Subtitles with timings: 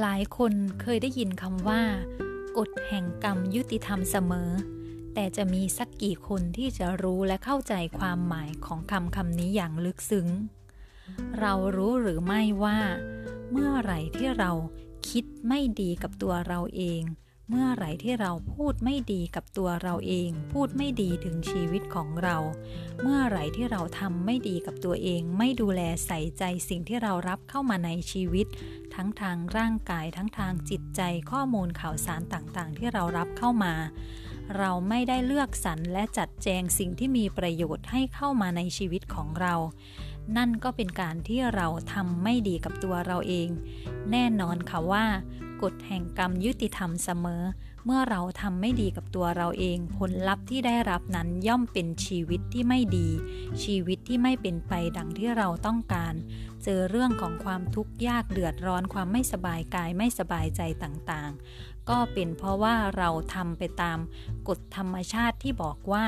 [0.00, 1.82] หลายคนเคยได้ยินคำว่า
[2.58, 4.50] กฎแห่งกรรมยุติธรรมเสมอ
[5.14, 10.28] แต่จะมีสักกี่คนที่จะรู้และเข้าใจความหมายของคำคำนี้อย่างลึกซึ้ง
[11.40, 12.78] เรารู้หรือไม่ว่า
[13.50, 14.52] เมื่อไหร่ที่เรา
[15.08, 17.02] คิดไม่ดีกับตัวเราเอง
[17.50, 22.36] เมื่อไหร่ที่เราพูดไม่ดีกับตัวเราเอง พูดไม่ดีถึงชีวิตของเรา
[23.02, 28.46] เมื่อไหร่ที่เราทำไม่ดีกับตัวเอง ไม่ดูแลใส่ใจสิ่งที่เรารับเข้ามาในชีวิต
[28.94, 33.74] ทั้งทางร่างกายทั้งทางจิตใจข้อมูลข่าวสารต่างๆ ที่เรารับเข้ามา
[34.56, 39.54] เราไม่ได้เลือกสรรและจัดแจงสิ่งที่มีประโยชน์ให้เข้ามาในชีวิตของเรา
[40.36, 43.48] นั่นก็เป็นการที่เราทำไม่ดีกับตัวเราเอง
[44.10, 45.06] แน่นอนค่ะว่า
[45.62, 47.42] กฎแห่งกรรมยุติธรรมเสมอ
[47.84, 53.08] เมื่อเราทำไม่ดีกับตัวเราเอง ผลลัพธ์ที่ได้รับนั้นย่อมเป็นชีวิตที่ไม่ดี
[53.64, 56.14] ชีวิตที่ไม่เป็นไปดังที่เราต้องการ
[56.64, 63.98] เจอเรื่องของความทุกข์ยากเดือดร้อนความไม่สบายกายไม่สบายใจต่างๆ ก็เป็นเพราะว่าเราทำไปตาม
[64.48, 66.06] กฎธรรมชาติที่บอกว่า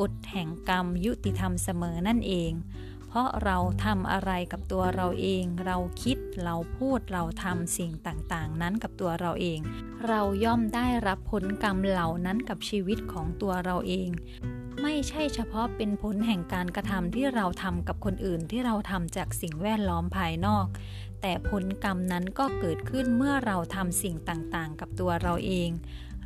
[0.00, 2.52] กฎแห่งกรรมยุติธรรมเสมอนั่นเอง
[3.14, 9.60] เพราะเราทำอะไรกับตัวเราเอง เราคิดเราพูดเราทำสิ่งต่างๆ นั้นกับตัวเราเอง
[10.08, 14.08] เราย่อมได้รับผลกรรมเหล่านั้นกับชีวิตของตัวเราเอง
[14.82, 20.66] ไม่ใช่เฉพาะเป็นผลแห่งการกระทำที่เราทำกับคนอื่นที่เราทำจากสิ่งแวดล้อมภายนอก
[21.22, 25.70] แต่ผลกรรมนั้นก็เกิดขึ้นเมื่อเราทำสิ่งต่างๆ กับตัวเราเอง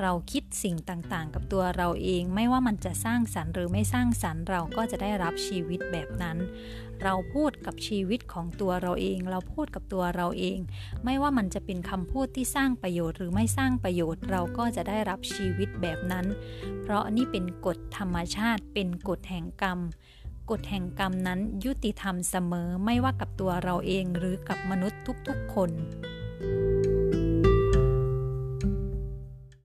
[0.00, 6.38] เราคิดสิ่งต่างๆ กับตัวเราเอง ไม่ว่ามันจะสร้างสรรค์หรือไม่สร้างสรรค์เราก็จะได้รับชีวิตแบบนั้น
[7.02, 10.58] เราพูดกับชีวิตของตัวเราเอง เราพูดกับตัวเราเอง
[11.04, 16.26] ไม่ว่ามันจะเป็นคำพูดที่สร้างประโยชน์ หรือไม่สร้างประโยชน์ เราก็จะได้รับชีวิตแบบนั้น
[16.82, 19.78] เพราะนี่เป็นกฎธรรมชาติ เป็นกฎแห่งกรรม
[20.50, 25.70] กฎแห่งกรรมนั้นยุติธรรมเสมอไม่ว่ากับตัวเราเองหรือกับมนุษย์ทุกๆคน